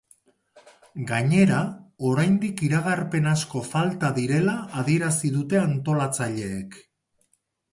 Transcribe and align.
Gainera, 1.11 1.59
oraindik 2.11 2.63
iragarpen 2.69 3.29
asko 3.33 3.63
falta 3.67 4.09
direla 4.17 4.57
adierazi 4.83 5.33
dute 5.37 5.61
antolatzaileek. 5.69 6.81